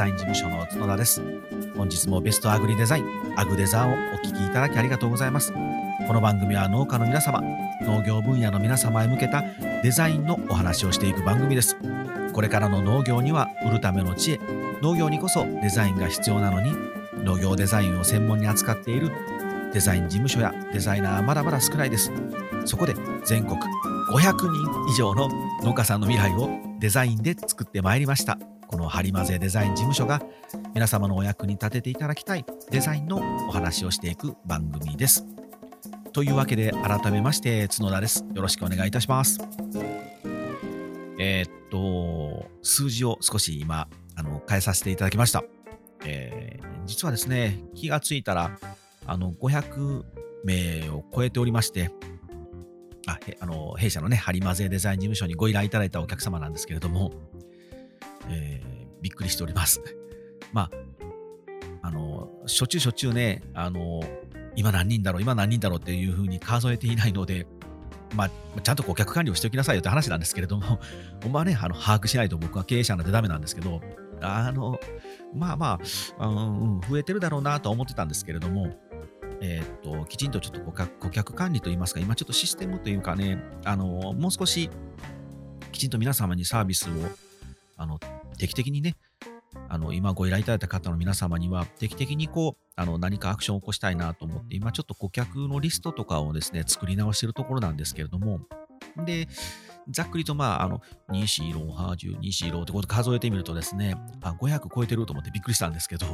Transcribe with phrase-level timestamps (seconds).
[0.00, 1.22] ザイン事務所の角田です。
[1.76, 3.04] 本日もベストアグリデザイン、
[3.36, 3.94] アグデザーをお
[4.26, 5.52] 聞きいただきありがとうございます。
[6.06, 7.42] この番組は農家の皆様、
[7.82, 9.44] 農業分野の皆様へ向けた
[9.82, 11.76] デザインのお話をしていく番組です。
[12.32, 14.40] これからの農業には売るための知恵、
[14.80, 16.72] 農業にこそデザインが必要なのに、
[17.22, 19.12] 農業デザインを専門に扱っている
[19.74, 22.10] デザイン事務所やデザイナーはまだまだ少ないです。
[22.64, 22.94] そこで
[23.26, 23.60] 全国
[24.14, 25.28] 500人以上の
[25.62, 28.38] 農家さんの未来をデザインで作ってまいりました。
[28.70, 30.22] このハリマゼデザイン事務所が
[30.74, 33.16] 皆様のお役に立てていただきたいデザインの
[33.48, 35.26] お話をしていく番組です。
[36.12, 38.24] というわけで改めまして角田です。
[38.32, 39.40] よろしくお願いいたします。
[41.18, 45.42] えーっと、数字を少し今あの変えさせていただきました。
[46.04, 48.56] えー実はですね、気がついたら
[49.04, 50.04] あの500
[50.44, 51.90] 名を超えておりまして、
[53.08, 57.12] あへあの弊社のね、ハリマゼデザイン事務所にご依頼いただいたお客様なんですけれども、
[58.28, 59.82] えーびっくりしております。
[60.52, 60.70] まあ、
[61.82, 64.02] あの、しょっちゅうしょっちゅうね、あの、
[64.56, 67.46] 今何人だろう、今何人だろうっていうふうに数えていないので、
[68.14, 70.80] まあ、ちゃんと顧客管理をしておきなさいよって話なんですけれども、
[71.22, 73.80] ほんまはね、あの把握しないと僕は経営者なんでダメなんですけど、
[74.20, 74.78] あの、
[75.34, 75.80] まあま
[76.18, 78.74] あ、うん増えてるだろうなとは思ってたんですけれども、
[79.40, 84.68] えーっと、きちんとちょっと顧客顧客管理といいますか、今ちょっとシステムというかね、あの、もう少し
[85.70, 86.92] きちんと皆様にサービスを
[87.80, 87.98] あの
[88.36, 88.96] 定期的にね、
[89.68, 98.40] あの今ご依頼いただいた方の皆様には定期的にこうあの何かアクションを起こしたいなと思って、今ちょっと顧客のリストとかをですね、作り直しているところなんですけれども、
[99.04, 99.28] で、
[99.88, 106.06] ざっくりとまあ、あの、2、4、6、8、10、2、4、6ってこと数えてみるとですね、あ、500超えてると思ってびっくりしたんですけど、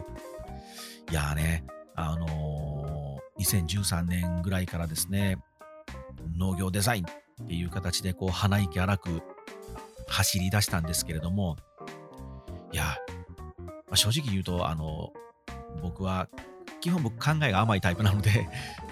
[1.11, 2.97] いやーね、あのー
[3.39, 5.37] 2013年ぐらいからですね、
[6.37, 9.23] 農業デザインっていう形でこう鼻息荒く
[10.09, 11.57] 走り出したんですけれども、
[12.73, 12.97] いや、
[13.67, 15.13] まあ正直言うと、あの、
[15.83, 16.29] 僕は、
[16.81, 18.49] 基本僕考えが甘いタイプなので、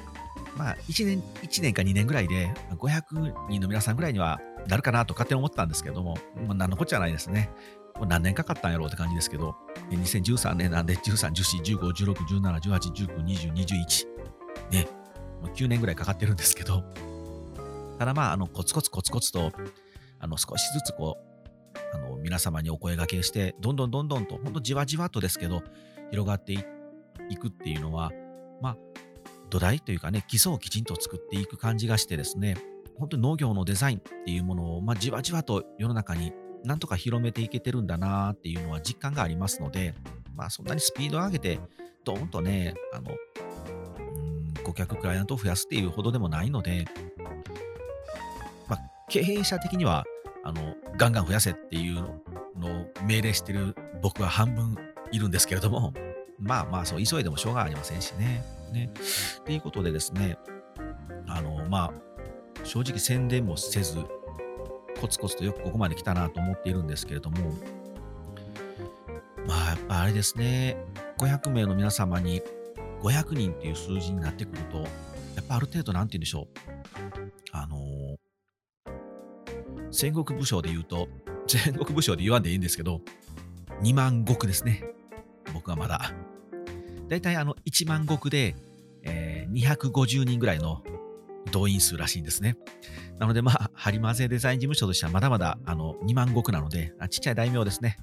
[0.57, 6.17] まあ、1年、1年か2年ぐらいで、500人の皆さんぐらいにはなるかなと勝手に思ったんですけども、
[6.47, 7.51] まあ、何のこっちゃないですね。
[7.97, 9.55] もう何年かかったんやろうって感じですけど、
[9.91, 14.07] 2013年なんで、13、14、15、16、17、18、19、20、21。
[14.71, 14.89] ね、
[15.41, 16.85] もう9年ぐらいかかってるんですけど、
[17.99, 19.53] ただまあ、あの、コツコツコツコツと、
[20.21, 25.63] あの、少しずつこう、あの、皆様にお声掛けして、どんどんどんどんと、ほんとじわじわとですけど、
[26.11, 26.53] 広がって
[27.29, 28.11] いくっていうのは、
[28.61, 28.77] まあ、
[29.51, 32.57] 土台というかね、基礎をきちんと作っていく感じがしてですね、
[32.99, 36.33] 本当に農業のデザインっていうものを、まあ、じわじわと世の中に
[36.65, 39.95] なんとか広めていけてるんだなっていうのは実感がありますので、
[40.35, 41.61] まあ、そんなにスピードを上げて、
[42.05, 43.11] ドーンとね、あの、
[44.65, 46.87] 顧客、クライアントを増やすっていうほどでもないので、
[49.09, 50.04] 経営者的には、
[50.44, 51.94] あの、ガンガン増やせっていう
[52.59, 54.76] のを命令してる僕は半分
[55.12, 55.92] いるんですけれども、
[56.38, 58.44] まあまあ、そう、急いでもしょうがありませんしね。
[58.72, 58.91] ね。
[59.41, 60.38] っていうことでですね、
[61.26, 61.92] あの、まあ、
[62.65, 64.04] 正直宣伝もせず、
[65.00, 67.53] コツコツとよくここまで来たなと思っているんですけれども、
[69.47, 70.76] まあ、やっぱあれですね、
[71.19, 72.42] 500名の皆様に
[73.03, 76.75] 500人っていう数字になってくると、やっぱある程度、なんて言うんでしょう。
[77.53, 77.76] あの
[79.94, 81.09] 戦国武将で言うと、
[81.47, 83.00] 戦国武将で言わんでいいんですけど、
[83.82, 84.82] 2万石ですね。
[85.53, 86.12] 僕はまだ。
[87.09, 88.56] だいたいあの1万石で、
[89.03, 90.83] えー250人ぐらいの
[91.53, 92.56] 動員数らしいんですね。
[93.21, 97.99] なのでまあ、ハリマゼデザイン事務所としてはまだまだあの2万石なので、あちっちゃい大名ですね。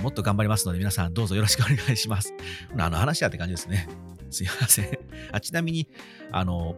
[0.00, 2.34] もっと頑張りますので皆さんどうぞよろしくお願いします。
[2.78, 3.88] あの話やって感じですね。
[4.30, 4.98] すいません。
[5.32, 5.88] あちなみに、
[6.30, 6.76] あの、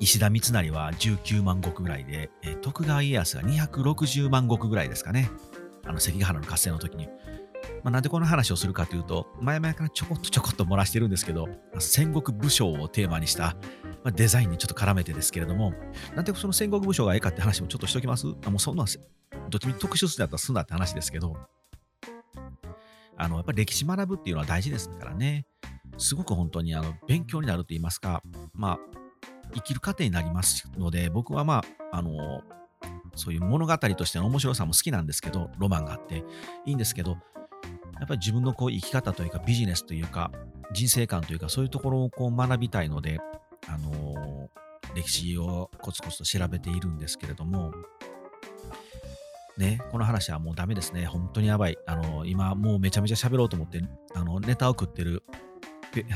[0.00, 5.30] 石田三成は19万石ぐらいで、えー徳川家康が260万石ぐらいですかね。
[5.84, 7.08] あの関ヶ原の合戦の時に。
[7.82, 11.48] まあ、なんでこの話をするかというと、前々からちょこっとちょこっと漏らしてるんですけど、
[11.78, 13.56] 戦国武将をテーマにした、
[14.02, 15.74] まあデザインにちょっと絡めてですけれども、
[16.14, 18.26] なんでその戦国武将がええかって話もちょっとしときます？
[18.44, 18.84] あもうそんな
[19.50, 21.36] どっちみ特殊だったらすんなって話ですけど、
[23.16, 25.46] あの、やっぱり歴史学ぶっていうのは大事ですからね。
[25.98, 28.22] すごく本当にあの勉強になると言いますか、
[28.54, 28.89] まあ、
[29.54, 32.42] 生きる糧になりますので、僕はまあ、あの、
[33.16, 36.24] そういう物語としての面白さも好きなんですけど、ロマンがあって
[36.64, 37.18] いいんですけど、
[37.98, 40.30] やっぱり自分のこう生き方というかビジネスというか
[40.72, 43.18] 人生観というかそういうところをこう学びたいので、
[43.68, 44.48] あの
[44.94, 47.72] 歴史をコツコツと調べているんですけれども、
[49.58, 51.04] ね、この話はもうダメですね。
[51.04, 51.76] 本当にやばい。
[51.86, 53.82] あの今もうめちゃめちゃ喋ろうと思って、
[54.14, 55.22] あのネタを食ってる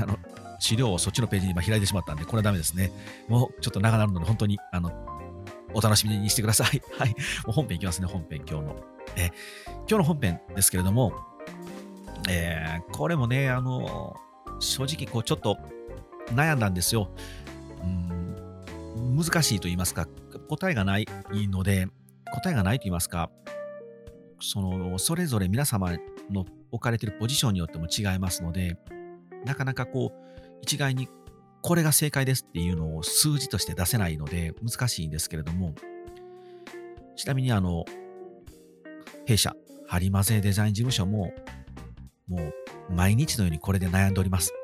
[0.01, 0.19] あの
[0.65, 2.91] 資料をそっちのページに今開いてしまったんで、これはダメですね。
[3.29, 4.91] もうちょっと長なるので、本当に、あの、
[5.75, 6.81] お楽しみにしてください。
[6.99, 7.11] はい。
[7.11, 7.15] も
[7.49, 8.77] う本編いきますね、本編、今日の。
[9.17, 9.31] え
[9.81, 11.13] 今日の本編ですけれども、
[12.31, 14.17] えー、これもね、あの、
[14.59, 15.59] 正直、こう、ちょっと
[16.29, 17.11] 悩んだんですよ。
[17.83, 20.09] うん難しいと言いますか、
[20.49, 21.89] 答えがないので、
[22.33, 23.31] 答えがないと言いますか、
[24.41, 25.93] その、それぞれ皆様
[26.31, 28.79] の置かれているポジションによっても違いますので、
[29.45, 30.24] なかなかこう、
[30.65, 31.09] 一概に
[31.61, 35.75] これが正解ですっていうのを数字として出せないので難しいんですけれども、
[37.17, 37.85] ちなみにあの、
[39.27, 39.55] 弊社、
[39.87, 41.33] ハリマゼデザイン事務所も、
[42.27, 42.53] もう
[42.91, 44.55] 毎日のようにこれで悩んでおります。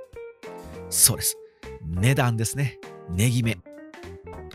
[0.89, 1.37] そうです。
[1.85, 2.79] 値段ですね。
[3.11, 3.59] 値決め。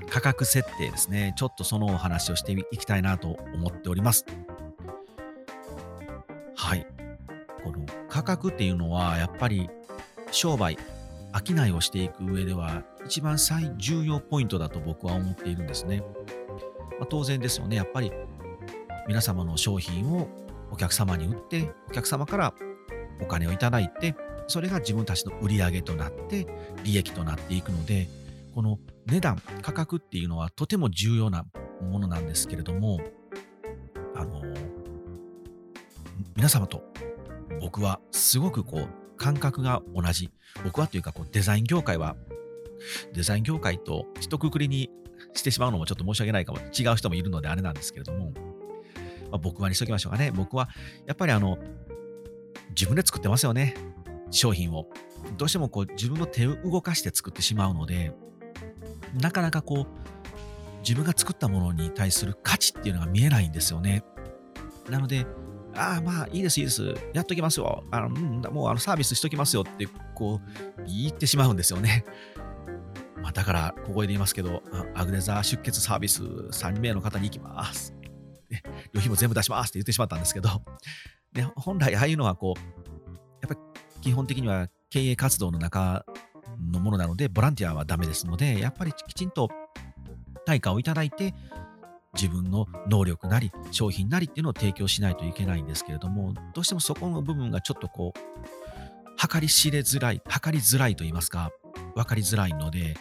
[0.10, 1.34] 価格設定ですね。
[1.38, 4.26] ちょっとそのお話をしていきたいなと思っております。
[6.56, 6.88] はい。
[7.64, 9.70] この価格っていうのは、やっぱり
[10.32, 10.78] 商売、
[11.44, 16.04] 商いをしていく上では、一番最重要ポイントだと僕は思っているんですね。
[17.00, 17.76] まあ、当然ですよね。
[17.76, 18.12] やっぱり
[19.08, 20.28] 皆様の商品を
[20.72, 22.54] お客様に売って、お客様から
[23.22, 24.16] お金をいただいて、
[24.48, 26.48] それが自分たちの売り上げとなって
[26.84, 28.08] 利益となっていくので、
[28.54, 31.46] この値段、価格っていうのはとても重要な
[31.82, 33.00] ものなんですけれども、
[34.16, 34.42] あの、
[36.36, 36.84] 皆様と
[37.60, 40.32] 僕はすごくこう感覚が同じ。
[40.64, 42.16] 僕はというかこうデザイン業界は、
[43.14, 44.90] デザイン業界と一括りに
[45.34, 48.32] してしまうのもちょっと申し訳ないかも、違う人もいるのであれなんですけれども、
[49.32, 50.32] まあ、僕はにしときましょうかね。
[50.32, 50.70] 僕は
[51.06, 51.58] やっぱりあの、
[52.70, 53.76] 自分で作ってますよね。
[54.32, 54.88] 商品を。
[55.38, 58.14] どうしてもこう自分の手を動かして作ってしまうので、
[59.22, 59.88] なかなかこう、
[60.82, 64.04] 自分が作ったものに対する価値っていうのが見えないんですよね。
[64.90, 65.26] なので、
[65.76, 66.96] ああ、まあ、いいです、いいです。
[67.14, 67.84] やっときますよ。
[67.92, 72.06] あの、うん、もうあのサービスしときますよって、こう、言ってしまうんですよね。
[73.22, 74.64] まあ、だから、ここで言いますけど、
[74.94, 77.94] アグネザー出血サービス3名の方に行きます。
[78.94, 80.50] 旅費も全部出しますって言ってしまったんですけど、
[81.34, 82.60] で本来、ああいうのはこう、
[83.42, 83.60] やっぱり
[84.02, 86.06] 基本的には経営活動の中
[86.72, 89.50] のものなので、ボランティアはダメですので、やっぱりきちんと
[90.46, 91.34] 対価をいただいて、
[92.16, 101.52] 自分の能力なり商品なりっていうのを提供しないといけないんですけれども、どうしてもそこの部分がちょっとこう、計り知れづらい、計りづらいと言いますか、
[101.96, 102.96] 分かりづらいので、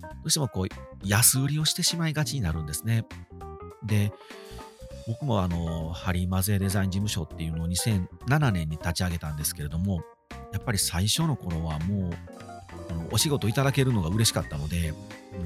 [0.00, 0.66] どうしてもこう、
[1.04, 3.04] 安売りをしてしまいがちになるんですね。
[3.84, 4.12] で、
[5.06, 10.02] 僕もあの、ハリーマゼデザイン事務所っていうのを2007年に立ち上げたんですけれども、
[10.52, 12.12] やっぱり最初の頃はもう、
[12.90, 14.92] あのお仕事いただけるのが嬉しかったので、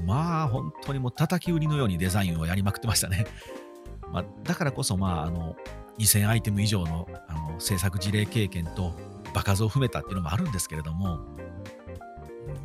[0.05, 3.25] まあ本当にもう叩き売りのようにデザインをやりまくってましたね。
[4.11, 5.55] まあ、だからこそ、まあ、あの、
[5.97, 8.93] 2000アイテム以上のあの制作事例経験と
[9.33, 11.19] 場数を踏めたっていうのもあるんですけれども、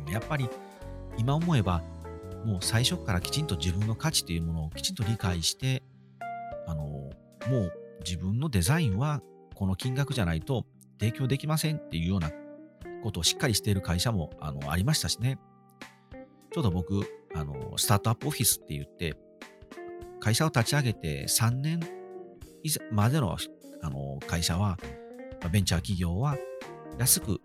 [0.05, 0.49] うん、やっぱり
[1.17, 1.81] 今思えば、
[2.45, 5.83] もう最初からきちんと自分の価値というものをきちんと理解して、
[6.67, 7.11] あの、も
[7.49, 7.73] う
[8.03, 9.21] 自分のデザインは
[9.55, 10.65] この金額じゃないと
[10.99, 12.31] 提供できませんっていうような
[13.01, 15.39] ことをしっかりしている会社もあのありましたしね。
[16.51, 17.01] ちょうど僕、
[17.33, 19.17] あの、スタートアップオフィスって言って、
[20.19, 21.79] 会社を立ち上げて3年
[22.91, 23.37] までの
[23.83, 24.77] あの会社は、
[25.51, 26.37] ベンチャー企業は
[26.99, 27.41] 安く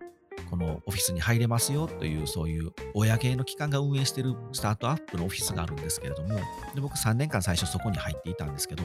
[0.49, 6.35] このオフィスに入れますよという、そういう親系の機関が運営しているスタートアップのオフィスがあるんですけれども、
[6.75, 8.83] で僕3年間最初そこに入っていたんですけど、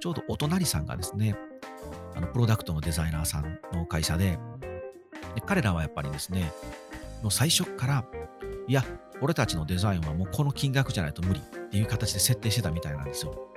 [0.00, 1.36] ちょうどお隣さんがですね、
[2.14, 4.38] あのプロダクトのデザイナーさんの会社で、
[5.34, 6.52] で彼らはやっぱりですね、
[7.22, 8.04] の最初から、
[8.66, 8.84] いや、
[9.20, 13.48] 俺たちのデザインはもうこの金額じゃないと無理っていう形で設定してたみたいなんですよ。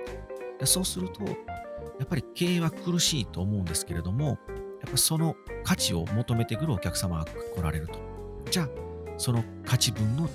[0.58, 4.38] でそうすると、やっぱり経営は苦しいと思うんですけれども、
[4.82, 7.98] やっぱその価値を求めてくるお客様が来られると。
[8.50, 8.68] じゃあ、
[9.18, 10.28] その価値分の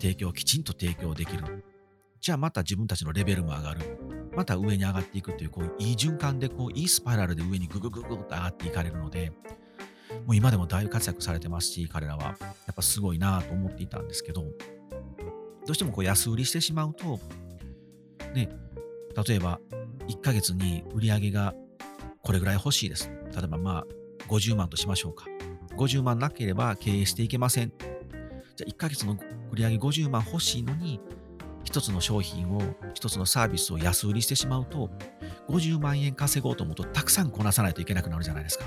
[0.00, 1.64] 提供をきちんと提供できる。
[2.20, 3.80] じゃあまた自分たちのレベルも上がる。
[4.36, 9.32] また上に上がっていくという、こういい循環で、こういいスパイラルで上にグググググと上がっていかれるので、
[10.24, 14.48] もう今でも大活躍されてますし、彼らはやっぱすごいなと思っていたんですけど、ど
[15.72, 17.18] うしてもこう安売りしてしまうと、
[18.34, 18.48] ね、
[19.26, 19.60] 例えば
[20.08, 21.54] 1ヶ月に売り上げが
[22.22, 23.10] これぐらい欲しいです。
[23.34, 23.86] 例えばまあ
[24.28, 25.26] 50万としましょうか。
[25.76, 27.72] 50万なければ経営していけません。
[28.56, 29.18] じゃあ1ヶ月の
[29.50, 31.00] 売り上げ50万欲しいのに、
[31.64, 32.60] 1つの商品を、
[32.94, 34.90] 1つのサービスを安売りしてしまうと、
[35.48, 38.66] 50万円稼ごうと思うとたくさんこなさないといけなくなるじゃないですか。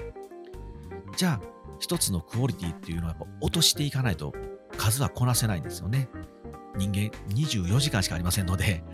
[1.20, 1.42] じゃあ、
[1.82, 4.34] 1つのクオリティっていうのはやっぱ落としていかないと
[4.78, 6.08] 数はこなせないんですよね。
[6.78, 8.86] 人間24時間しかありませんので、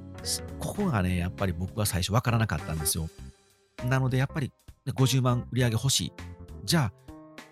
[0.58, 3.10] ここがね、やっぱり僕は最初わからなかったんですよ。
[3.86, 4.50] なので、やっぱり
[4.86, 6.12] 50万売り上げ欲しい。
[6.64, 6.92] じゃあ、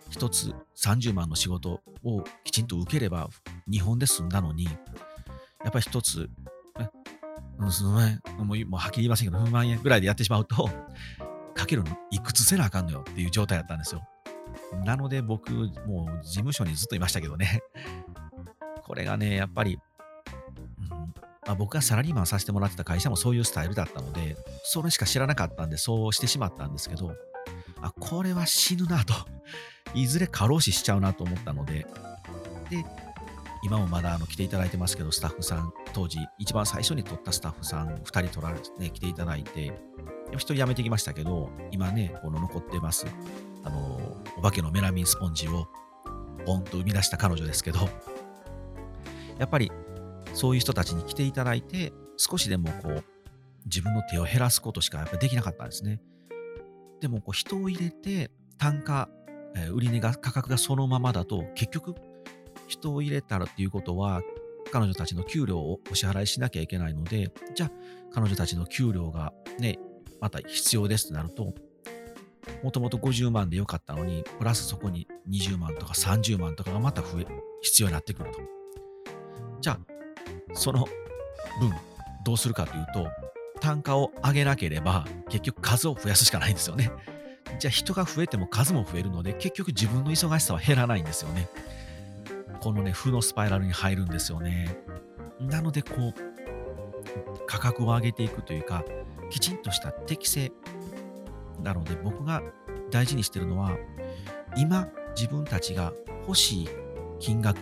[0.08, 3.28] 一つ30万の仕事をきちんと受ければ
[3.70, 4.70] 日本で済んだのに、や
[5.68, 6.30] っぱり一つ、
[7.58, 10.70] うん、すごい、もうもうはっきり言いませんけど、不万円ぐらいでやってしまうと、
[11.52, 14.02] かけるのいくつせなあかんのよっていう状態だったんですよ。
[14.84, 15.52] なので僕、
[15.86, 17.62] もう事務所にずっといましたけどね。
[18.84, 19.78] これがね、やっぱり、
[20.78, 21.06] うんま
[21.46, 27.14] あ、僕がサラリーマンさせてもらってた会社もそういうスタイルだったので、それしか知らなかったんで、そうしてしまったんですけど、
[27.80, 29.14] あ、これは死ぬなと。
[29.94, 31.86] いずれ過労死しちゃうなと思ったので、
[32.70, 32.84] で、
[33.64, 39.72] 今もまだあの来ていただいてますけど、スタッフさん、当時、一番最初に撮ったスタッフさん、2人取られて、ね、来ていただいて、
[40.32, 43.06] 1人辞めてきましたけど、今ね、この残ってます、
[43.64, 45.68] あの、お化けのメラミンスポンジを、
[46.44, 47.88] ポンと生み出した彼女ですけど、
[49.38, 49.70] やっぱり、
[50.34, 53.04] そういう人たちに来ていただいて、少しでもこう、
[53.66, 56.00] 自分の手を減らすことしかやっぱできなかったんですね。
[57.00, 59.08] でも、こう人を入れて、単価、
[59.56, 61.94] え売値が、価格がそのままだと、結局、
[62.68, 64.22] 人を入れたらっていうことは、
[64.70, 67.70] 彼女たちの給料をお支払いしなきゃいけないので、じゃあ、
[68.12, 69.78] 彼女たちの給料がね、
[70.20, 71.54] また必要ですとなると、
[72.62, 77.26] もともと50万でよかったのに、プラスそこに20万とか30万とかがまた増え、
[77.62, 78.40] 必要になってくると。
[79.60, 80.86] じゃあ、その
[81.60, 81.72] 分、
[82.24, 83.08] どうするかというと、
[83.60, 86.90] 単価を上げなければ、結局数を増やすしかないんですよね。
[87.58, 91.48] じゃあ人が増えても数も増えるので、結局自分の忙しさは減らないんですよね。
[92.60, 94.76] このね、負のスパイラルに入るんですよね。
[95.40, 96.14] なので、こう、
[97.46, 98.84] 価格を上げていくというか、
[99.30, 100.52] きちんとした適正。
[101.60, 102.42] なので、僕が
[102.90, 103.76] 大事にしてるのは、
[104.56, 105.92] 今、自分たちが
[106.26, 106.68] 欲しい
[107.18, 107.58] 金額、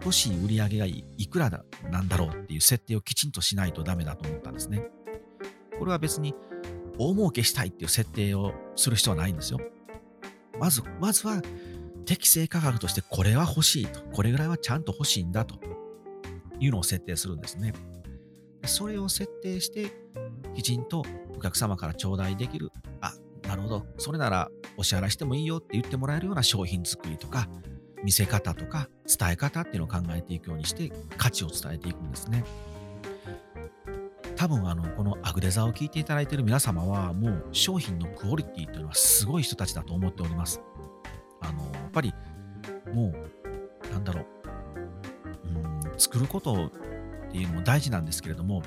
[0.00, 1.50] 欲しい売り上げがいくら
[1.90, 4.82] なんだろうっていう設定をきちんとしないとダメだと思ったんですね。
[5.78, 6.34] これは別に
[6.98, 9.60] 大儲けしたいっていう設定をする必要はないんですよ。
[10.58, 11.40] まず、まずは
[12.04, 15.56] 適正価格としてこれは欲しいと、これぐらいはちゃんと欲しいんだと
[16.58, 17.72] いうのを設定するんですね。
[18.64, 19.92] それを設定して、
[20.54, 21.04] きちんと
[21.36, 23.12] お客様から頂戴できる、あ、
[23.48, 27.48] なるほど、それならお支払いしてもいいよって言ってもらえるような商品作りとか、
[28.04, 32.44] 見せ方とか伝え方っていうのを考えていくようにして価値を伝えていくんですね。
[34.36, 40.60] 多分あのこのアグデザを聞いていただいている皆様はもう商品のクオリティっていうのはすごい人たちだと思っております。
[41.40, 42.12] あの、やっぱり、
[42.92, 43.14] も
[43.86, 44.26] う、なんだろう、
[45.48, 46.70] うん、作ることっ
[47.30, 48.62] ていうのも大事なんですけれども、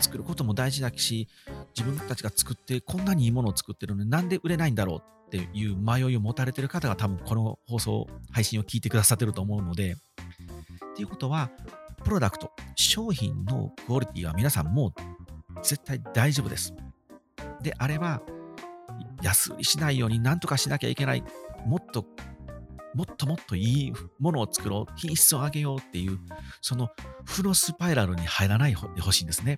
[0.00, 1.28] 作ることも大事だし、
[1.76, 11.50] 自分たちが作ってこんなにいいものを作ってるのになんで売れないんだろうっていう迷いを持たれてる方が多分この放送、配信を聞いてくださってると思うので、っていうことは、
[12.04, 14.92] プロダクト、商品のクオリティは皆さんもう
[15.62, 16.74] 絶対大丈夫です。
[17.62, 18.20] であれば、
[19.22, 21.24] 安売りしないように何とかしなきゃいけない
[21.64, 22.04] もっと、
[22.94, 26.18] もっともっといいものを作ろう、品質を上げようっていう、
[26.60, 26.90] その
[27.24, 29.56] 負のスパイラルに入らないでほしいんですね。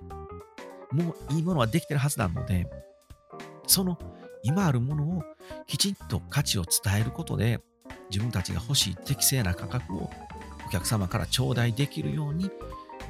[0.95, 2.69] もういいものはできてるはずなので、
[3.67, 3.99] その
[4.43, 5.23] 今あるものを
[5.67, 7.61] きちんと価値を伝えることで、
[8.11, 10.11] 自分たちが欲しい適正な価格を
[10.67, 12.51] お客様から頂戴できるように、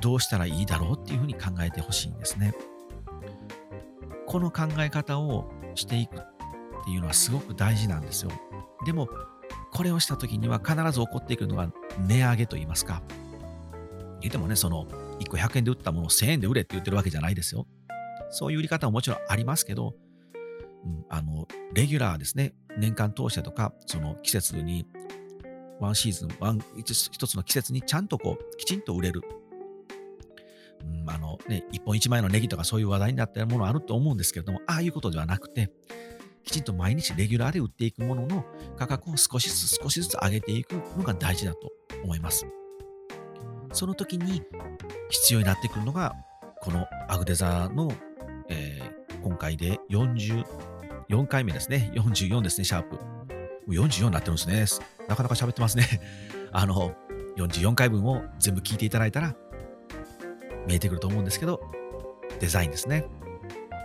[0.00, 2.54] どうしたらいいだろうっていうふうに考えてほしいんですね。
[4.26, 6.20] この考え方をしていくっ
[6.84, 8.30] ていうのはすごく大事なんですよ。
[8.86, 9.08] でも、
[9.72, 11.68] これをした時には必ず起こっていくのが
[12.06, 13.02] 値上げと言いますか。
[14.20, 14.86] 言ってもね、その
[15.20, 17.66] 1個100円で売ったものを1000円で売れって言ってるわけじゃないですよ。
[18.30, 19.94] そういう売り方ももちろんありますけど、
[20.84, 22.54] うん、あの、レギュラーですね。
[22.76, 24.86] 年間通してとか、その季節に、
[25.80, 29.22] ワンシーズン、ワン、一つの季節にちゃんとこう、きちんと売れる。
[30.82, 35.72] うん、あのね、1本1枚のネギとかそういう話題になってるものあると思うんですけれども、ああいうことではなくて、
[36.44, 38.44] きちんと毎日レギュラーで売っていくものの
[38.76, 41.70] 価格を少しずつ少しずつ上げていくのが大事だと
[42.02, 42.46] 思います。
[43.74, 44.42] その時に
[45.10, 46.14] 必要になってくるのが、
[46.60, 47.92] このアグデザの、
[48.48, 51.92] えー、今回で44回目ですね。
[51.94, 52.98] 44ですね、シャープ。
[53.68, 54.86] 44になってるんですね。
[55.08, 56.00] なかなか喋ってますね。
[56.52, 56.94] あの、
[57.36, 59.34] 44回分を全部聞いていただいたら
[60.68, 61.60] 見えてくると思うんですけど、
[62.40, 63.04] デザインですね。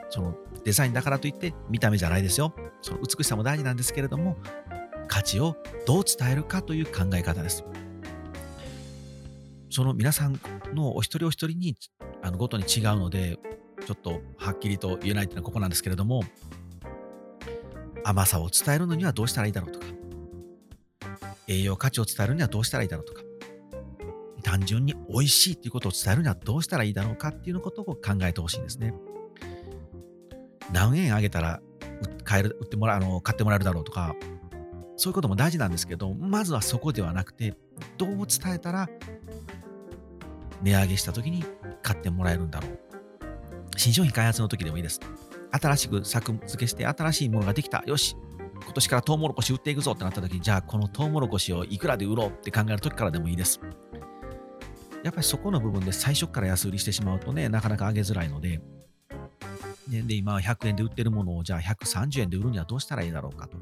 [0.10, 2.53] そのデザインだからといって見た目じゃないですよ。
[2.81, 4.38] その美しさも大事なんですけれども、
[5.08, 5.55] 価値を
[5.88, 7.63] どう伝えるかという考え方です。
[9.70, 10.40] その皆さん
[10.74, 11.76] のお一人お一人に
[12.22, 13.38] あのごとに違うので、
[13.86, 16.24] ちょっとはっきりと言えないというのはここなんですけれども、
[18.04, 19.86] 甘さを伝えるのにはどうしたらいいだろうとか、
[21.48, 23.22] 栄養価値を伝えるにはどうしたらいいだろうとか、
[24.44, 28.94] 単純に美味しいということを伝えるにはどうしたらいいだろうかっていうのことを考えてほしいんですね。
[30.72, 31.62] 何円あげたら
[32.24, 34.16] 買える売ってもらあの買ってもらえるだろうとか、
[34.98, 37.56] そういうことも大事なんですけど、まずはそこではなくて、
[37.98, 38.89] どう伝えたら
[40.62, 41.43] 値上げした時に
[41.81, 42.79] 買ってもらえるんだろう。
[43.77, 45.00] 新商品開発の時でもいいです。
[45.51, 47.83] 新しく作付けして新しいものができた。
[47.86, 48.15] よし。
[48.62, 53.59] 今年からトウモロコシ売っていくぞってなった時に、じゃあこのトウモロコシをいくらで売ろうって考える時からでもいいです。
[55.03, 58.62] やっぱりそこの部分で最初から安売りしてしまうとね、なかなか上げづらいので、
[59.88, 63.57] ね、で、今100円で売ってるものをじゃあ130円で売るにはどうしたらいいだろうかと。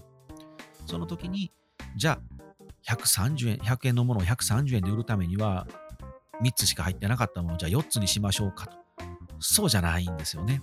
[0.87, 1.51] その時に、
[1.95, 2.36] じゃあ
[2.87, 5.67] 130円、100円のものを130円で売るためには、
[6.41, 8.77] 3つしか入ってなかったものをじゃあ4つにしましょうかと。
[9.39, 10.61] そうじゃないんですよね。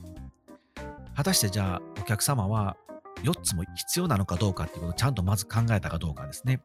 [1.14, 2.76] 果たしてじゃあお客様は
[3.22, 6.60] 4つも必要なのかどうかっていうことをちゃんとまず考えたかどうかですね。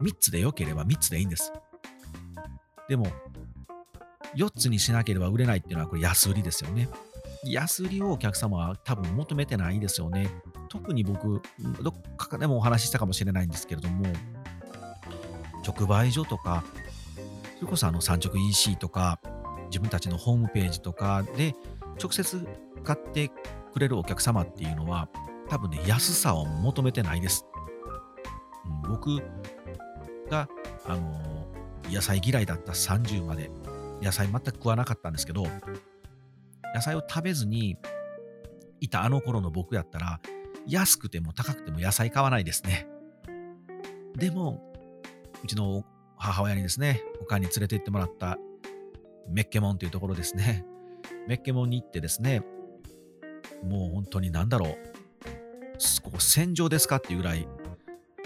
[0.00, 1.52] 3つで良ければ3つでいいんです。
[2.88, 3.06] でも、
[4.36, 6.88] 4つにしなければ売れないっていうのはこれ安売りですよね。
[7.44, 10.30] 安売りをお客様は多分求めてないですよね。
[10.68, 11.42] 特に僕、
[11.82, 14.06] どっかでもお話ししたかもしれないんですけれども、
[15.66, 16.64] 直売所とか、
[17.56, 19.20] それこそあの産直 EC とか、
[19.66, 21.54] 自分たちのホームページとかで
[22.00, 22.46] 直接
[22.84, 23.30] 買って
[23.72, 25.08] くれるお客様っていうのは、
[25.48, 27.46] 多分ね、安さを求めてないです。
[28.84, 29.22] うん、僕
[30.30, 30.48] が、
[30.84, 31.46] あの、
[31.88, 33.50] 野菜嫌いだった30まで、
[34.02, 35.46] 野菜全く食わなかったんですけど、
[36.74, 37.76] 野菜を食べずに
[38.80, 40.20] いたあの頃の僕やったら、
[40.66, 42.86] 安くても高くても野菜買わないですね。
[44.16, 44.71] でも、
[45.42, 45.84] うちの
[46.16, 48.38] 母親にですね、おかんに連れて行ってもらった
[49.28, 50.64] メッケモンというところですね。
[51.26, 52.42] メッケモンに行ってですね、
[53.64, 54.76] もう本当に何だろう、
[56.02, 57.48] ここ戦場ですかっていうぐらい、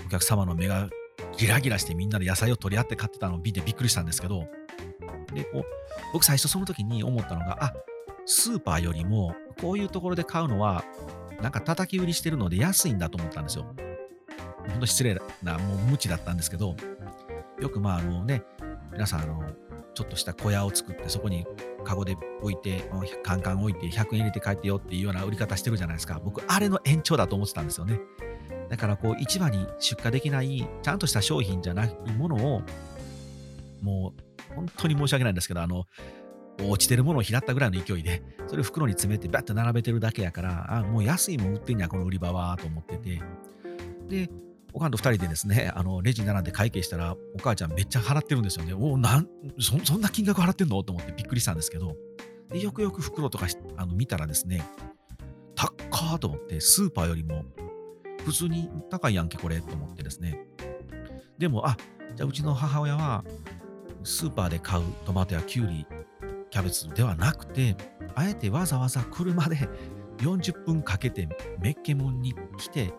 [0.04, 0.88] お客様の目が
[1.36, 4.48] ギラギラしてみんなで野菜を取り合って買ってたのを見てびっくりしたんですけど、
[5.32, 5.64] で、こう、
[6.12, 7.74] 僕最初その時に思ったのが、あ、
[8.24, 10.84] スーパーよりも、こういうところで買うのは、
[11.40, 13.66] なんか叩き売りしてるので安いんだと思ったんですよ。
[14.68, 16.76] 本当失礼な、もう無知だったんですけど、
[17.60, 18.42] よくまああのね、
[18.92, 19.42] 皆さんあの、
[19.94, 21.46] ちょっとした小屋を作って、そこに
[21.84, 22.90] カゴで置いて、
[23.22, 26.20] カンカン置いて、100円入れて帰ってよっていうような売り方してるじゃないですか。
[26.22, 28.00] 僕、あれの延長だと思ってたんですよね。
[28.68, 32.62] だからこう、市場に出荷できない、ちゃんとした商品じゃないものを、
[33.82, 34.12] も
[34.50, 35.86] う、本当に申し訳ないんですけど、あの、
[36.62, 43.22] 落ちてるものを拾ったぐらいの勢いで、それを袋に詰めてバッと並べてるだけやから、あ、もう安いもん売ってんや、この売り場は、と思ってて。
[44.08, 44.30] で、
[44.76, 48.74] おかんと2人でですね、あのレジ並んで会計したら、お母ちゃんめっちゃ払ってるんですよね。
[48.74, 50.82] おなんそそんな金額払ってんの？
[50.82, 51.96] と思ってびっくりしたんですけど、
[52.50, 53.46] でよくよく袋とか
[53.78, 54.62] あの見たらですね、
[55.54, 57.42] 高ーと思って、スーパーよりも
[58.26, 60.46] 普通に高いやんけ、これと思ってですね。
[61.38, 61.78] でも、あ
[62.14, 63.24] じゃあうちの母親は、
[64.04, 65.86] スーパーで買うトマトやキュウリ、
[66.50, 67.76] キャベツではなくて、
[68.14, 69.56] あえてわざわざ車で
[70.18, 71.28] 40分かけて
[71.60, 72.92] メッケモンに来て、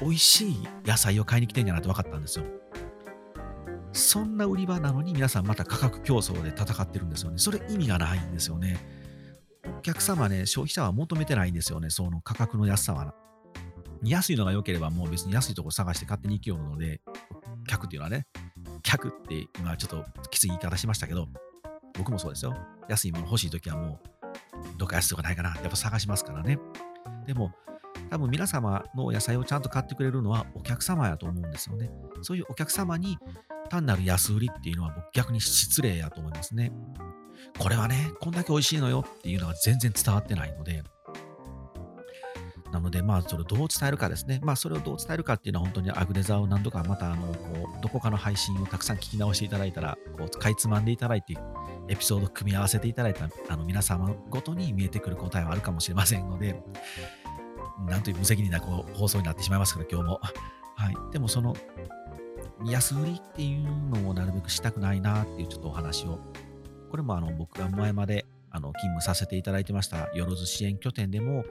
[0.00, 2.44] 美味しい野菜を買いに来てんやなって分かったんですよ。
[3.92, 7.38] そんな売り場なのに皆さんまた価格競争で戦ってるんですよね。
[7.38, 8.78] それ意味がないんですよね。
[9.78, 11.90] お客様ね、消費者は求めてないんですよね。
[11.90, 13.14] その価格の安さは。
[14.02, 17.00] 安いのが良ければもう別に安いとこ探して勝手に行きようので、
[17.68, 18.26] 客っていうのはね、
[18.82, 21.28] 客って今ちょっときつい言い方しましたけど、
[21.96, 22.56] 僕もそうですよ。
[22.88, 24.11] 安いもの欲しいときはもう、
[24.82, 26.58] どか安いとこないかなやっぱ探しますからね。
[27.26, 27.52] でも、
[28.10, 31.90] 多分皆様の野菜をちゃんと買ってくれるのはお客様やと思うんですよね。
[32.22, 33.18] そういうお客様に
[33.70, 36.72] 単なる安売りっていうのは僕逆に失礼やと思いますね。
[37.58, 40.82] これはね、こんだけ美味しいのよっていうのが全然伝わってないので、
[42.72, 44.40] なので、まあ、それをどう伝えるかですね。
[44.42, 51.36] まあ、それをどう伝えるかっていうのは、本当にアグデザーを何度か、また、あの、こう、どこかの配信をたくさん聞き直していただいたら、こう、かいつまんでいただいて、
[51.88, 56.62] エピソード組み合わせていただいた、あの、皆様ごとに見えてくる答えはあるかもしれませんので、
[57.86, 60.20] なんという無責任なこう放送になってしまいますけど、今日も。
[60.76, 61.12] はい。
[61.12, 61.54] でも、その、
[62.64, 66.18] 安売りっていうのをなるべくしたくないなっていうちょっとお話を、
[66.90, 71.44] これもあの、僕が前まで、あの、勤務させていただいてました、よろず支援拠点でも、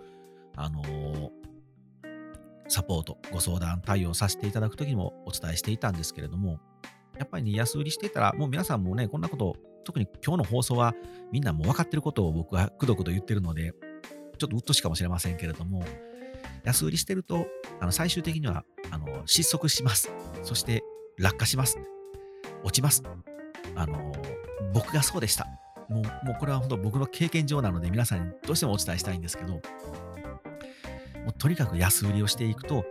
[0.55, 1.29] あのー、
[2.67, 6.59] サポート、ご相談対応させていただくときにもお伝えしていたんですけれども、
[7.17, 10.93] やっぱりね、安売りしていたら、もう皆さんもね、こんなこと、特に今日の放送は
[11.31, 13.73] みんなもう分かってることを僕はくどくど言ってるので、
[14.37, 15.83] ちょっとうっとしかもしれませんけれども、
[16.63, 17.47] 安売りしてると、
[17.79, 20.11] あの最終的にはあの失速します。
[20.43, 20.83] そして
[21.17, 21.77] 落下します。
[22.63, 23.03] 落ちます。
[23.75, 24.13] あの
[24.73, 25.47] 僕がそうでした。
[25.89, 29.61] もうもうこれは本当僕の経験上なので皆さんにどうしてもお伝えしたいんですけど、
[31.23, 32.85] もうとにかく安売りをしていくと、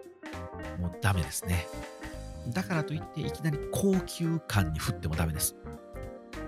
[0.78, 1.66] もうダメですね。
[2.48, 5.56] だからといって、いきなり高級感に振ってもダメです。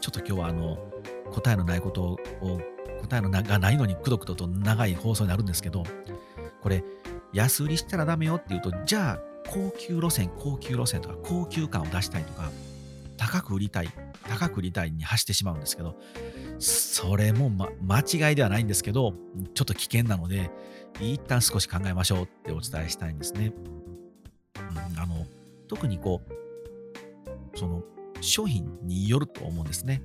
[0.00, 0.78] ちょっと今日はあの、
[1.32, 2.60] 答えのないことを、
[3.02, 5.84] 答えのがないのにくどくどと長い放送になるんですけど、
[6.60, 6.84] これ、
[7.32, 9.18] 安売りしたらダメよって言うと、じゃあ、
[9.48, 12.50] 高級路線、高級路線とか、高級感を出したいとか、
[13.16, 13.88] 高く売りたい、
[14.28, 15.96] 高く売りたいに走ってしまうんですけど、
[16.58, 19.14] それも、ま、間違いではないんですけど、
[19.54, 20.50] ちょっと危険なので、
[21.00, 23.52] 一旦少し考えましょうってお伝えしたいんですね。
[24.58, 25.26] うん、あの
[25.68, 26.22] 特にこ
[27.54, 27.82] う、その
[28.20, 30.02] 商品によると思うんですね。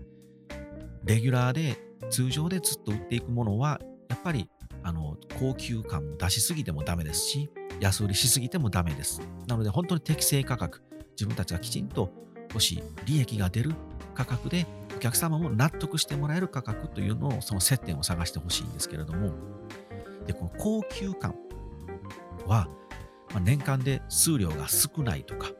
[1.03, 1.77] レギュラーで
[2.09, 4.49] 通常でずっと売っていくものは、やっぱり
[4.83, 9.21] あの高級感を出しすぎてもダメですし、安売りしすぎてもダメです。
[9.47, 12.11] なので本当に適正価格、自分たちがきちんと
[12.53, 13.73] もし利益が出る
[14.13, 19.31] 価格でお客様も納得してもらえる価格というのをその接点を探してほしいんですけれども
[20.27, 21.35] でこの高級感
[22.45, 22.67] は、
[23.31, 25.51] まあ、年間で数量が少ないとか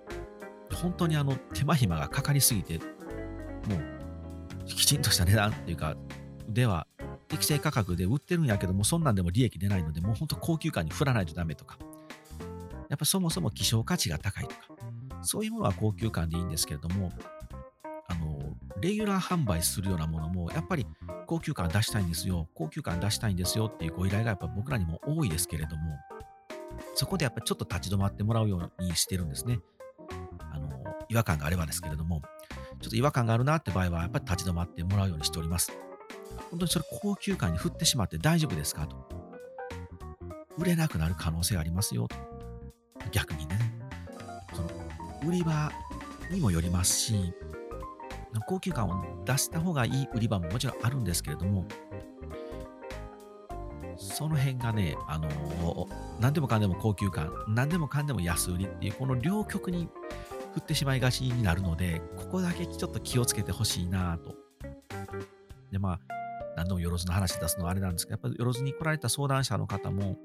[0.74, 2.84] 本当にあの手間暇がかかりすぎても
[4.62, 5.96] うきちんとした値段っていうか
[6.48, 6.88] では
[7.28, 11.78] 適正価格で売ってるんやけどもそんなんでも利益出ないのでもう本当高級感に振らないとダメとか
[12.90, 14.56] やっぱそもそも希少価値が高いとか
[15.24, 17.12] そういうものは高級感でいいんですけれども
[18.08, 18.40] あの、
[18.80, 20.88] レギュラー販売するようなものも、やっぱり
[21.28, 25.98] 高級感出したいんですよ、高級感出したいんですよっていうご依頼がやっぱ僕らにも多いですけれども、
[26.96, 29.60] そこでやっぱりちょっと立ち止まってもらうようにしてるんですね。
[30.52, 30.70] あの、
[31.10, 32.22] 違和感があればですけれども、
[32.82, 35.72] ちょっと違和感があるなって場合は、やっぱり立ち止まってもらうようにしております。
[36.50, 38.96] 本当にそれ高級感に振ってしまって大丈夫ですかと。
[40.58, 42.16] 売れなくなる可能性ありますよと。
[43.12, 43.60] 逆にね。
[44.54, 44.70] その
[45.28, 45.72] 売り場
[46.32, 47.34] にもよりますし、
[48.42, 51.66] 高級感を出した方がいい売り場ももちろんあるんですけれども、
[53.98, 55.88] その辺がね、あのー、
[56.20, 59.90] 何でもかんでも高級感、何でもかんでも安売りっていう、この両極に
[60.54, 64.36] 振ってしまいがちになるので、ここだけちょっと気をつけてほしいなと。
[65.72, 66.00] で、まあ、
[66.56, 70.18] 何度もよろずの話出すのはあれなんですけど、やっぱりよろずに来られた相談者の方も、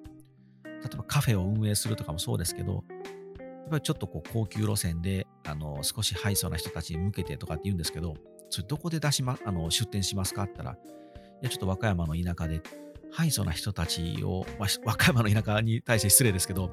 [0.64, 8.16] 例えばカフェを運営するとかもそうですけど、やっぱりちょっとこう高級路線で、あの、少しハイソな人たちに向けてとかって言うんですけど、
[8.50, 12.60] それどこで出しま、あの、出店しますかって言ったら、いや、ちょっと和歌山の田舎で、
[13.10, 16.70] ハイソな人たちを、まあ、和歌山の田舎に対して失礼ですけど、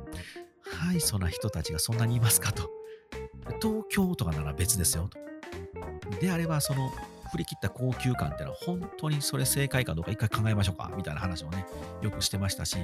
[0.63, 2.69] ハイソな人たちがそんなにいますかと。
[3.61, 5.19] 東京とかなら別ですよと。
[6.19, 6.91] であれば、その、
[7.31, 11.65] 振り切った高級感ってのは本当にそれ正解かどうか一回考えましょうかみたいな話をね、
[12.01, 12.77] よくしてましたし、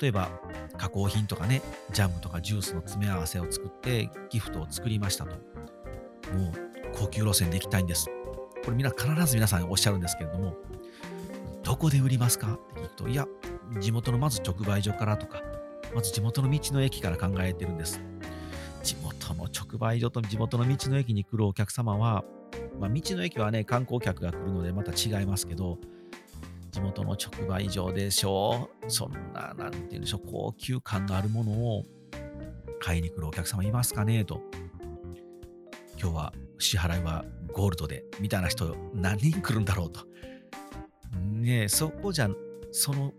[0.00, 0.30] 例えば
[0.80, 1.60] 加工品とかね、
[1.92, 5.32] ジャムとかジュースの詰め合わせを作ってギフトを作りましたと。
[6.34, 6.52] もう
[6.94, 8.06] 高級路線で行きたいんです。
[8.64, 10.56] これみんな必ず皆さんおっしゃるんですけれども、
[11.62, 13.26] どこで売りますかって聞くと、いや、
[13.78, 15.42] 地元のまず直売所からとか、
[15.94, 18.00] まず地元の道の駅から考えてるんです。
[18.82, 22.24] 地元の直売所と地元の道の駅に来るお客様は、
[22.78, 25.78] まあ、道の駅はね、観光客が来るのでまた違いますけど、
[26.70, 28.90] 地元の直売所でしょう。
[28.90, 31.84] そんな、なんて言うんでしょう、高級感のあるものを
[32.80, 34.40] 買いに来るお客様いますかねと。
[36.00, 40.00] 今日は支払いはゴールドで、みたいな人何人来るんだろうと。
[41.18, 42.30] ねえ、そこじゃ、
[42.72, 43.12] その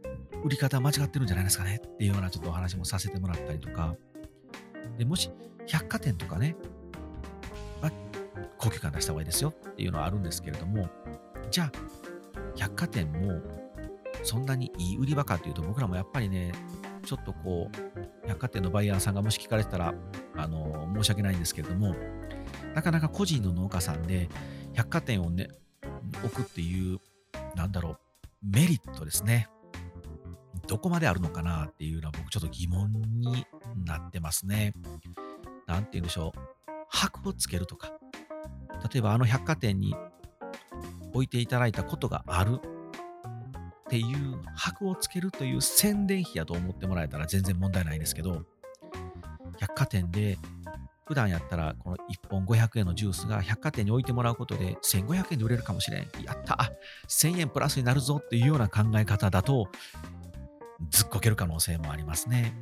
[0.43, 3.95] 売り方間違ってるんじゃないですかねっていうようなちょっとお話もさせてもらったりとか。
[4.97, 5.29] でもし、
[5.67, 6.55] 百貨店とかね、
[7.81, 7.91] まあ、
[8.57, 10.89] 高級感出した方がいいですよっていうのはあるんですけれども、
[11.49, 11.71] じゃあ、
[12.57, 13.41] 百貨店も
[14.23, 16.51] そんなにいい売り場かというと僕らもやっぱりね
[17.05, 19.93] ちょっとこう百貨店のバイヤーさんがもし聞かれてたら
[20.35, 21.95] あの申し訳ないんですけれども
[22.75, 24.29] なかなか個人の農家さんで
[24.73, 25.49] 百貨店をね
[26.23, 26.99] 置くっていう
[27.55, 27.97] なんだろう
[28.43, 29.49] メリットですね
[30.67, 33.45] どこまであるのかなっていうのは僕ちょっと疑問に
[33.85, 34.73] なってますね。
[35.67, 36.39] なんて言うんでしょう。
[36.87, 37.91] 箔をつけるとか。
[38.91, 39.93] 例えばあの百貨店に
[41.13, 48.43] 置いていただいたことがあるっていう箔をつけるという宣伝費やと思ってもらえたら全然問題ないですけど、
[49.59, 50.37] 百貨店で
[51.05, 56.07] 普段やったらこの1本500円のジュースが百貨店に置いてもらうことで1500円で売れるかもしれん。
[56.23, 56.71] やった
[57.09, 59.67] 1000円プラスになるぞっていうような考え方だと
[60.89, 62.53] ずっこける可能性もありますね。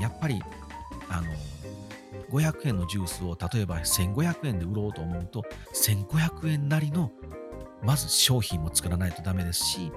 [0.00, 0.40] やっぱり、
[1.08, 1.32] あの、
[2.30, 5.42] 500円のジュースを例えば1500円で売ろうと思うと、
[5.74, 7.10] 1500円なりの、
[7.82, 9.92] まず商品も作らないとダメですし、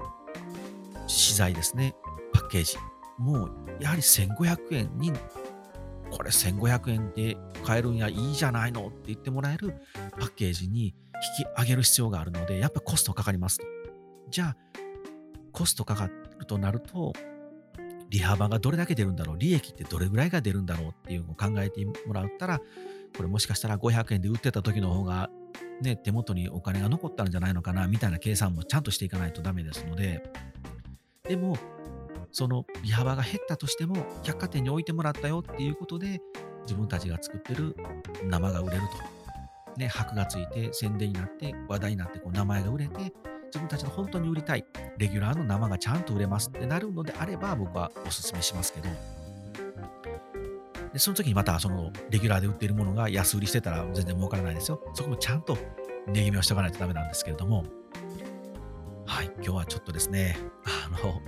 [1.06, 1.94] 資材ですね、
[2.32, 2.76] パッケージ。
[3.18, 5.12] もう、やはり1500円に、
[6.10, 9.74] これ1500円で買えるんや、いいじゃないのって言ってもらえる
[10.18, 10.94] パッケージに
[11.38, 13.66] 引き上げる必要があるので、やっぱコストかかりますと。
[14.30, 14.56] じゃあ、
[15.52, 17.12] コストかかるとなると、
[18.12, 22.60] 利幅がどれだけ出るんだろう、利益ってどれぐらいが出るんだろうっていうのを考えてもらったら、
[23.16, 25.30] これもしかしたら500円で売ってた時の方が、
[25.80, 30.22] ね、手元にお金が残ったんじゃないのかな、みたいな計算もちゃんとしていかないとダメですので、
[31.26, 31.56] でも、
[32.30, 36.20] その利幅が減ったとしても、百貨店に置いてもらったよっていうことで、
[36.64, 37.74] 自分たちが作ってる
[38.24, 39.78] 生が売れると。
[39.78, 43.10] ね、箔がついて宣伝になって話題になってこう名前が売れて
[43.52, 44.64] 自分たちの本当に売りたい
[44.96, 48.88] レギュラーの生がちゃんと売れますってなるのであれば僕はおすすめしますけど。
[50.92, 54.82] でその時にまたそのレギュラーで売っているものが安売りしてたら全然儲からないですよ。
[54.94, 55.56] そこもちゃんと
[56.06, 57.64] 値決めをしておかないとダメなんですけれども。
[59.06, 61.20] はい今日はちょっとですねあの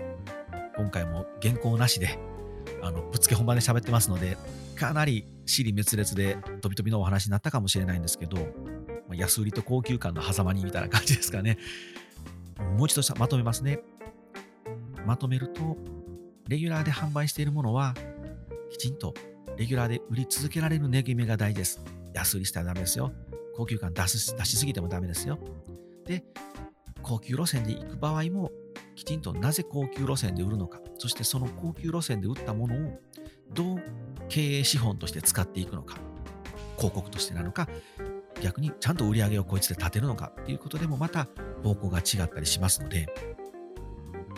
[0.79, 2.19] 今回も原稿なしで
[2.83, 4.39] あのぶつけ本番で喋ってますので
[4.77, 8.39] かなり尻滅裂で飛び飛びのお話になったかもしれないんですけど、
[9.13, 11.59] 安売りと高級感の狭間にみたいな感じですかね。
[12.59, 13.81] もう一度まとめますね。
[15.07, 15.77] まとめると、
[16.49, 17.95] レギュラーで販売しているものは、
[18.71, 19.15] きちんと
[19.57, 21.81] レギュラーで売り続けられる値決めが大事です。
[22.13, 23.13] 安売りしたらダメですよ。
[23.57, 25.39] 高級感出す出しすぎてもダメですよ。
[26.07, 26.25] で、
[27.03, 28.51] 高級路線で行く場合も、
[28.95, 33.01] きちんとなぜ高級路線で売るのか、そしてその高級路線で売ったものを
[33.53, 33.83] どう
[34.29, 35.99] 経営資本として使っていくのか、
[36.77, 37.69] 広告としてなのか、
[38.45, 41.29] 逆にちゃんと売り上げをこいつで立てるのかっていうことでもまた
[41.63, 43.09] 方向が違ったりしますので、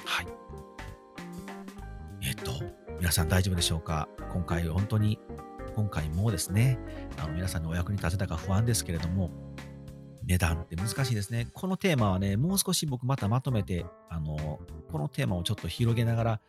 [0.04, 0.26] はい。
[2.22, 2.52] えっと、
[3.00, 4.08] 皆さん大丈夫でしょうか？
[4.32, 5.18] 今回本当に、
[5.74, 6.78] 今回もですね、
[7.18, 9.32] あの皆さんのお役に立てたか不安ですけれども、
[10.24, 11.48] 値段って難しいですね。
[11.52, 16.40] このテーマはね、もう少し僕またまとめて、あの、このテーマをちょっと広げながら、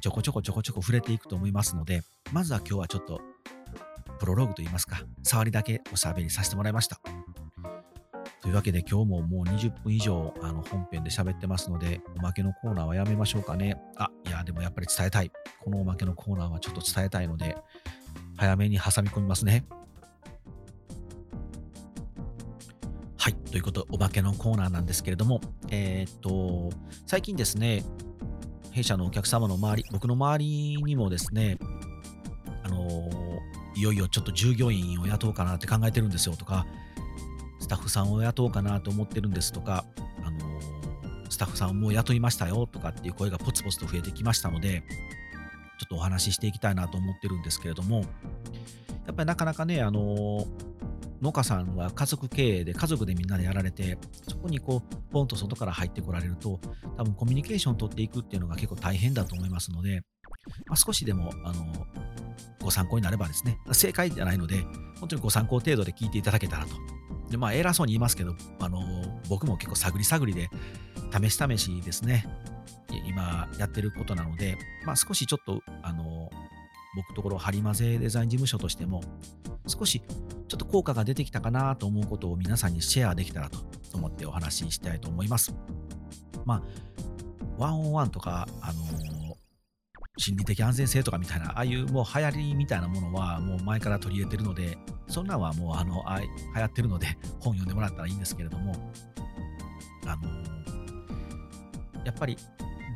[0.00, 3.20] ちょこちょこちょこちょこ触れていくと思いますので、まずは今日はちょっと、
[4.24, 6.98] プロローグといいますか、触りだけおしゃべりさせてもらいました。
[8.40, 13.76] というわけで今日ももう20分以上あの本編で喋ってますので、おまけのコーナーはやめましょうかね。
[13.96, 15.30] あ、いや、でもやっぱり伝えたい。
[15.62, 17.54] このおまけのコーナーはちょっと伝えたいので、
[18.38, 19.66] 早めに挟み込みますね。
[23.18, 23.34] はい。
[23.34, 26.74] ということ、おまけのコーナーなんですけれども、えー、っと、
[27.06, 27.84] 最近ですね、
[28.70, 31.58] 弊社のお客様の周り、僕の周りにもですね、
[33.74, 36.66] いよいよちょっと従業員を雇おうかなって考えてるんですよとか、
[37.58, 39.84] スタッフさんを雇おうかなと思ってるんですとか、
[40.22, 40.38] あの
[41.30, 44.84] スタッフさんをもう雇いましたよとかっていう声がポツポツと増えてきましたので、
[45.78, 48.04] ちょっとお話ししていきたいなと思ってるんですけれども、
[49.06, 50.46] やっぱりなかなかね、あの
[51.20, 56.60] 農家さんは家族経営で家族でみんなでやられて、そこにこう、ポンと外から入ってこられると、
[56.96, 60.02] 多分コミュニケーション取っていくっていうのが結構大変だと思いますので、
[60.66, 61.86] まあ、少しでも、あの、
[62.62, 64.64] ご参考になればですね、正解じゃないので、
[64.98, 66.74] 本当にご参考程度で聞いていただけたらと。
[67.30, 68.80] で、まあ、偉そうに言いますけど、あの、
[69.28, 70.50] 僕も結構探り探りで、
[71.12, 72.26] 試し試しですね、
[73.06, 76.30] 今やってることなので、まあ、少しちょっと、あの、
[76.96, 79.02] 僕ところ、ハリマゼデザイン事務所としても、
[79.66, 80.02] 少し
[80.48, 83.58] ちょっと効果が出てきたかなと思うことを皆さんにシェアできたらと
[83.94, 85.54] 思ってお話ししたいと思います。
[86.44, 86.62] まあ、
[87.58, 88.82] ワンオンワンとか、あの、
[90.16, 97.06] 心理的安全性とかみたいな、ああいうもう流行りみたいなものはもう前から取り入れてるので、そんなんはもうあの、あ流行ってるので
[97.40, 98.92] 本読んでもらったらいいんですけれども、
[100.06, 100.22] あの、
[102.04, 102.36] やっぱり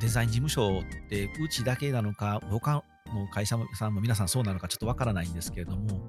[0.00, 6.06] デザイン事務所ってうちだけなのか、他の会社さんも皆さんそうなのかちょっとわからないんですけれども、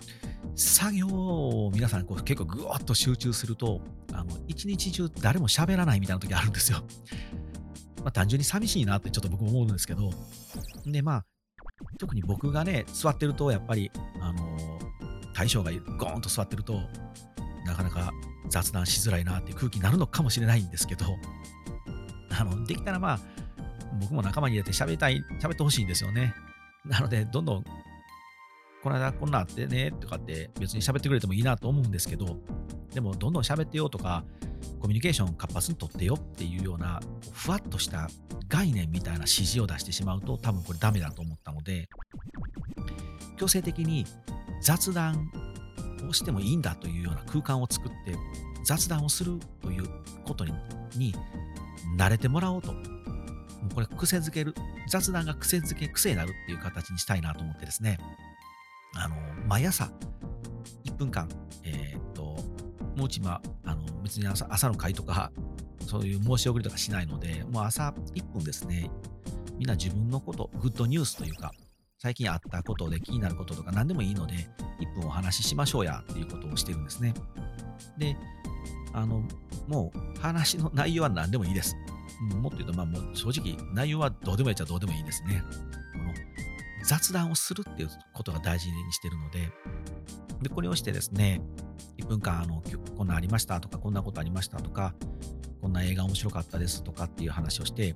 [0.55, 3.81] 作業を皆さんこう結構ぐわっと集中すると、
[4.13, 6.83] あの一日中誰も喋らないみたいな時あるんですよ。
[8.03, 10.11] まあ、単純に寂しいなってちょっと僕も思うんですけど、
[10.91, 11.25] で、まあ、
[11.97, 14.79] 特に僕がね、座ってると、やっぱり、あの
[15.33, 16.81] 大将がゴーンと座ってると、
[17.65, 18.11] なかなか
[18.49, 21.05] 雑談しづらいなっていう空気になるのかもしれないんですけど、
[22.29, 23.19] あの、できたらまあ、
[24.01, 26.33] 僕も仲間に入れて喋りたい、喋ってほしいんですよね。
[26.85, 27.63] なので、どんどん、
[28.83, 32.37] この間こんなあってね、とかって別に喋ってくれてもいいなと思うんですけど、
[32.93, 34.23] でもどんどん喋ってよとか、
[34.79, 36.99] コミュニケーション活発にとってよっていうような、
[37.31, 38.09] ふわっとした
[38.47, 41.87] 概念みたいな指示を出してしまうと、多分これダメだと思ったので、
[43.37, 44.05] 強制的に
[44.61, 45.31] 雑談
[46.07, 48.17] をしてもいいんだというような空間を作って、
[48.65, 49.85] 雑談をするという
[50.25, 50.53] ことに
[50.95, 51.13] に
[51.97, 52.73] 慣れてもらおうと。
[52.73, 54.55] もうこれ癖づける、
[54.87, 57.97] 雑談が癖づけ、癖になるっていう形にしたいなと思ってですね、
[58.95, 59.15] あの、
[59.47, 59.91] 毎朝
[60.85, 61.29] 1分間、
[61.63, 61.88] えー、
[62.99, 65.31] もううちま、あの、別に朝朝の会とか、
[65.87, 68.91] そういう申し送りとかしないので、もう朝1分ですね、
[69.57, 71.53] みんな自分のこと、グッドニュースというか、
[71.97, 74.33] 最近あったことで気になることとか何でもいいので、
[74.81, 77.13] 1分お話ししましょうやっていうことをしてるんですね。
[77.97, 78.17] で、
[78.91, 79.23] あの、
[79.67, 81.77] もう話の内容は何でもいいです。
[82.41, 85.41] もっと言うと、まあもう正直内容はどうでもいいっちゃどうでもいいですね。
[85.93, 86.13] この
[86.83, 89.51] 雑談をするっていうことが大事にしてるので、
[90.41, 91.41] で、これをしてですね、
[91.97, 92.61] 1分間、あの、
[92.99, 94.93] こんなありましたとか、こんなことありましたとか、
[95.61, 97.95] こんな映画面白かったですとかっていう話をして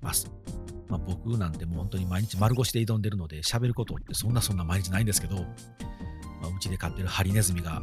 [0.00, 0.32] ます。
[0.88, 5.34] まあ、僕なんてもう本当に毎日丸腰で挑んでるので、喋ることってそんなそんな毎日ないんですけど、
[6.40, 7.82] ま、うちで飼ってるハリネズミが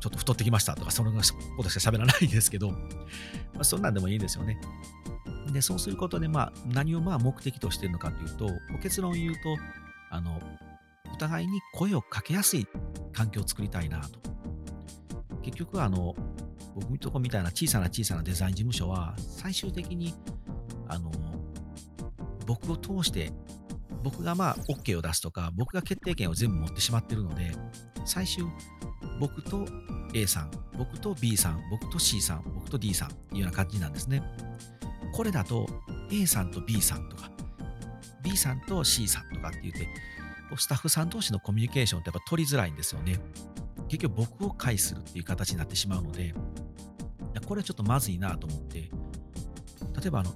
[0.00, 2.78] ちょっと太ってきましたとか、そのことしか喋らないんですけど、ま
[3.60, 4.58] あ、そんなんでもいいんですよね。
[5.52, 8.50] で、そうすることで、まあ、何をまあ目的としてるのかというと、
[8.82, 9.56] 結論を言うと、
[10.10, 10.40] あの、
[11.14, 12.66] お互いに声をかけやすい
[13.12, 14.35] 環境を作りたいなと。
[15.46, 16.16] 結局、あの、
[16.74, 20.12] 僕のとこみたいな小さな小さなデザイン事務所は、最終的に、
[20.88, 21.12] あの、
[22.46, 23.32] 僕を通して、
[24.02, 27.52] 僕がまあ OK を出すとか、僕が決定権を全部持ってしまってるので、
[28.04, 28.44] 最終、
[29.20, 29.64] 僕と
[30.14, 34.24] A さん、僕と B さん、僕と C さん、僕と D さんっていうような感じなんですね。
[35.12, 35.68] これだと
[36.10, 37.30] A さんと B さんとか、
[38.24, 39.86] B さんと C さんとかって言って、
[40.56, 43.20] スタッフさん同士のコミュニケーションってやっぱ取りづらいんですよね。
[43.88, 46.34] 結局僕を介するっていう形になってしまうので、
[47.46, 50.34] これはちょっとまずいなと思って、例えばあの、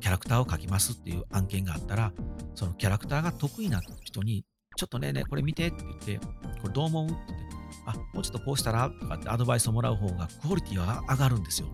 [0.00, 2.12] キャラクターを描きますっていう案件があったら、
[2.54, 4.44] そのキャラクターが得意な人に、
[4.76, 6.18] ちょっとねね、これ見てって言って、
[6.62, 7.44] これどう思うって言って、
[7.86, 11.68] あ、もうちょっとこうしたらとかってアドバイスをもらう方がクオリティは上がるんですよ。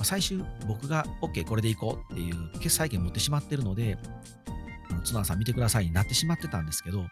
[0.00, 3.98] まあ、最終、僕が OK、これでいこうっていう決裁権持ってしまってるので、
[4.90, 7.06] あの角田さん見てくださいになってしまってたんですけど、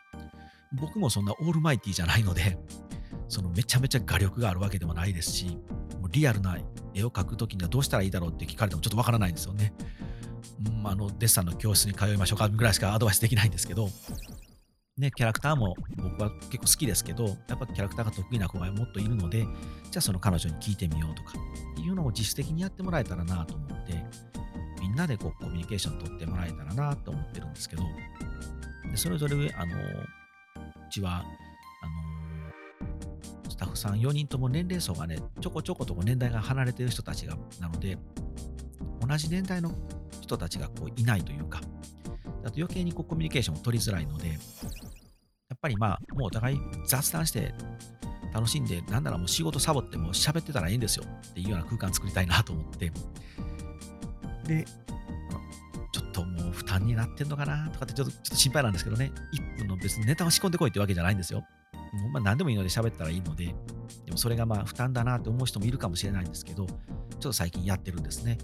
[0.72, 2.58] 僕もそんなオールマイティじゃないので、
[3.28, 5.58] そのめちゃめちゃ画力があるわけでもないですし、
[6.00, 6.58] もうリアルな
[6.94, 9.72] 絵を描くときにはどうしたらいいだろうって聞かれてもちょっとわからないんですよね。
[10.66, 13.90] うん、あのデッサンの教室に通いましょうかぐらいしかアドバイスできないんですけど、
[14.96, 19.46] ね、キャラクターも僕は結構好きですけど、やっぱキャラクターが得意な子がもっといるので、
[19.90, 21.34] じゃあその彼女に聞いてみようとか
[21.72, 24.04] っていうのを自主的にやってもらえたらなと思って、
[24.80, 27.84] みんなでこうコミュニケーション取ってもらえたらなと思ってるんですけど、
[28.90, 29.76] でそれぞれ、あの、
[30.88, 31.24] ちは、
[31.82, 37.98] あの、スタッフさん4人とも年齢層がね、ちょこちょこと年代が離れてる人たちが、なので、
[39.06, 39.72] 同じ年代の
[40.20, 41.60] 人たちがこういないというか、
[42.44, 44.34] あと余計にこうコミュニケーションを取りづらいので、や
[45.54, 47.54] っぱりまあ、もうお互い雑談して
[48.32, 52.92] 楽しんで、なんならもう仕事サボっても喋ってたらいいんですよっていうような空間作りたいなと思って、
[54.46, 54.64] で、
[56.58, 61.44] 負担になってんのかなとかってちょっとょっと心配なんですけどね、1分の別にネタを仕込んでこいってわけじゃないんですよ。
[61.92, 63.54] もうまあ何でもいいので喋ったらいいので、
[64.04, 68.38] でもそれがまあ負担だなって思う人もいるかもしれないんですけど、ちょっと最近やってるんですね。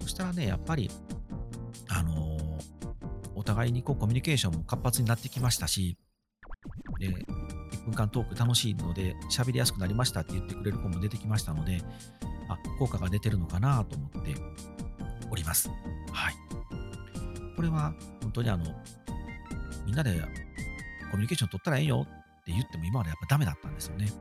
[0.00, 0.90] そしたらね、やっぱり、
[1.88, 2.60] あのー、
[3.34, 5.96] お互いにこうコミュニケーションも活発になってきましたし、
[6.98, 11.80] で、1分間トーク楽しいので、喋りやすくなりましたって言ってくれる子も出てきましたので、
[12.48, 14.34] あ、効果が出てるのかなと思って
[15.30, 15.70] おります。
[16.12, 16.43] はい。
[17.64, 18.64] これは本当にあの、
[19.86, 20.10] みんなで
[21.10, 24.12] コミュニケーション取ったらいいよって言っても今までやっぱダメだったんですよね。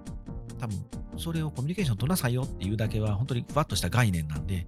[0.59, 0.85] 多分、
[1.17, 4.65] それをコミュニケーション取らなさいよっていうだけは本当にふわっとした概念なんで、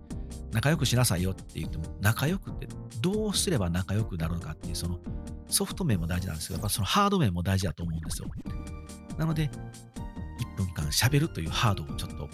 [0.51, 2.67] 仲良くしなさいよって言っても、仲良くって
[3.01, 4.99] どうすれば仲良くなるのかっていう、その
[5.47, 8.27] ソフト面も大事なんですけど、やっぱそのハード面も大事だと思うんですよ。
[9.17, 9.49] なので、
[10.55, 12.27] 1分間喋るというハードをちょっと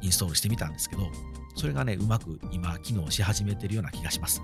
[0.00, 1.08] インストールしてみたんですけど、
[1.54, 4.42] それがね、うまく今、機能し始めてるような気がします。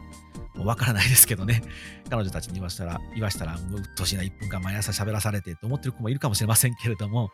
[0.57, 1.63] わからないですけどね、
[2.11, 3.61] 彼女たちに言わしたら、言わしたら、うっ
[3.97, 7.31] としいな1分間毎朝喋らされてと思ってる子もいるかもしれませんけれども、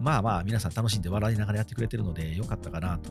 [0.00, 3.10] まあまあ、皆さん楽しんで笑いながらやってくれてるので、よかったかなと。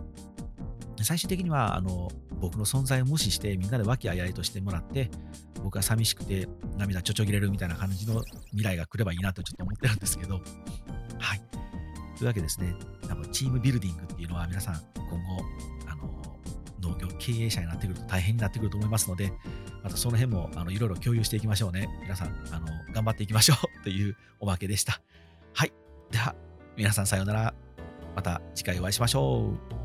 [1.04, 5.12] 最終的にはあの僕の存在を無視してみんなで和気あいあいとしてもらって
[5.63, 10.41] 僕は寂しくて涙ちょちょぎれるみたいな感じの未来が来ればいいなとちょっと思ってるんですけど。
[11.19, 11.41] はい。
[12.17, 12.74] というわけですね。
[13.08, 15.43] 多分チームビルディングっていうのは皆さん今後
[17.17, 19.32] 経営者になってくると大変になってくると思いますので
[19.84, 21.88] またその辺もあのいろいろ共有していきましょうね。
[22.01, 25.01] 皆さんあの頑張っていきましょうというおまけでした。
[25.54, 25.73] はい。
[26.12, 26.36] では
[26.75, 27.54] 皆さんさようなら。
[28.15, 29.51] また次回お会いしましょ
[29.82, 29.85] う。